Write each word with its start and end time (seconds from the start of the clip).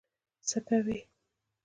څه 0.47 0.59
کوي. 0.67 0.99